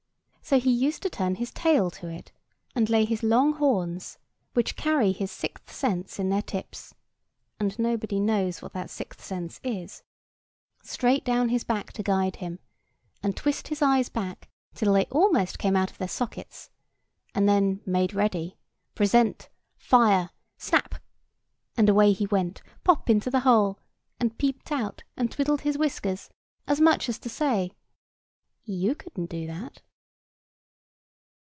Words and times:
So 0.43 0.59
he 0.59 0.71
used 0.71 1.01
to 1.03 1.09
turn 1.09 1.35
his 1.35 1.51
tail 1.51 1.89
to 1.91 2.09
it, 2.09 2.33
and 2.75 2.89
lay 2.89 3.05
his 3.05 3.23
long 3.23 3.53
horns, 3.53 4.17
which 4.51 4.75
carry 4.75 5.13
his 5.13 5.31
sixth 5.31 5.71
sense 5.71 6.19
in 6.19 6.27
their 6.27 6.41
tips 6.41 6.93
(and 7.57 7.77
nobody 7.79 8.19
knows 8.19 8.61
what 8.61 8.73
that 8.73 8.89
sixth 8.89 9.23
sense 9.23 9.61
is), 9.63 10.03
straight 10.83 11.23
down 11.23 11.47
his 11.49 11.63
back 11.63 11.93
to 11.93 12.03
guide 12.03 12.37
him, 12.37 12.59
and 13.23 13.37
twist 13.37 13.69
his 13.69 13.81
eyes 13.81 14.09
back 14.09 14.49
till 14.73 14.91
they 14.91 15.05
almost 15.05 15.57
came 15.57 15.77
out 15.77 15.89
of 15.89 15.97
their 15.99 16.07
sockets, 16.09 16.69
and 17.33 17.47
then 17.47 17.79
made 17.85 18.13
ready, 18.13 18.57
present, 18.93 19.47
fire, 19.77 20.31
snap!—and 20.57 21.87
away 21.87 22.11
he 22.11 22.25
went, 22.25 22.61
pop 22.83 23.09
into 23.09 23.29
the 23.31 23.41
hole; 23.41 23.79
and 24.19 24.37
peeped 24.37 24.69
out 24.69 25.03
and 25.15 25.31
twiddled 25.31 25.61
his 25.61 25.77
whiskers, 25.77 26.29
as 26.67 26.81
much 26.81 27.07
as 27.07 27.17
to 27.19 27.29
say, 27.29 27.71
"You 28.65 28.95
couldn't 28.95 29.29
do 29.29 29.47
that." 29.47 29.81